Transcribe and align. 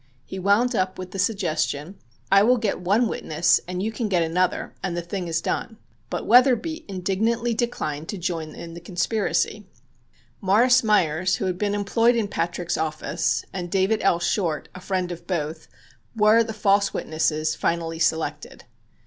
He 0.25 0.39
wound 0.39 0.73
up 0.73 0.97
with 0.97 1.11
the 1.11 1.19
suggestion, 1.19 1.99
"I 2.31 2.41
will 2.41 2.57
get 2.57 2.79
one 2.79 3.07
witness 3.07 3.61
and 3.67 3.83
you 3.83 3.91
can 3.91 4.07
get 4.09 4.23
another, 4.23 4.73
and 4.81 4.97
the 4.97 5.01
thing 5.03 5.27
is 5.27 5.41
done." 5.41 5.77
But 6.09 6.25
Wetherbee 6.25 6.83
indignantly 6.87 7.53
declined 7.53 8.09
to 8.09 8.17
join 8.17 8.55
in 8.55 8.73
the 8.73 8.81
conspiracy. 8.81 9.67
Morris 10.41 10.83
Meyers, 10.83 11.35
who 11.35 11.45
had 11.45 11.59
been 11.59 11.75
employed 11.75 12.15
in 12.15 12.29
Patrick's 12.29 12.79
office, 12.79 13.45
and 13.53 13.69
David 13.69 14.01
L. 14.01 14.17
Short, 14.17 14.69
a 14.73 14.81
friend 14.81 15.11
of 15.11 15.27
both, 15.27 15.67
were 16.15 16.43
the 16.43 16.51
false 16.51 16.95
witnesses 16.95 17.53
finally 17.53 17.99
selected. 17.99 18.63